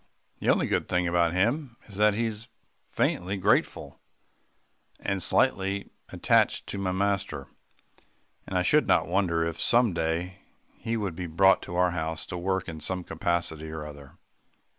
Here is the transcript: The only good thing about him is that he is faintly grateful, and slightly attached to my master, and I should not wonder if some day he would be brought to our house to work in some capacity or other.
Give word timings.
The 0.39 0.49
only 0.49 0.65
good 0.65 0.89
thing 0.89 1.07
about 1.07 1.33
him 1.33 1.77
is 1.85 1.95
that 1.97 2.15
he 2.15 2.25
is 2.25 2.47
faintly 2.81 3.37
grateful, 3.37 4.01
and 4.99 5.21
slightly 5.21 5.91
attached 6.09 6.65
to 6.69 6.79
my 6.79 6.91
master, 6.91 7.49
and 8.47 8.57
I 8.57 8.63
should 8.63 8.87
not 8.87 9.05
wonder 9.05 9.45
if 9.45 9.61
some 9.61 9.93
day 9.93 10.39
he 10.73 10.97
would 10.97 11.15
be 11.15 11.27
brought 11.27 11.61
to 11.61 11.75
our 11.75 11.91
house 11.91 12.25
to 12.33 12.37
work 12.39 12.67
in 12.67 12.79
some 12.79 13.03
capacity 13.03 13.69
or 13.69 13.85
other. 13.85 14.17